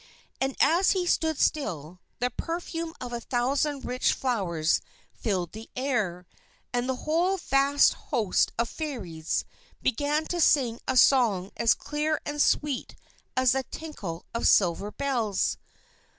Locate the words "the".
2.17-2.31, 5.51-5.69, 6.89-6.95, 13.51-13.61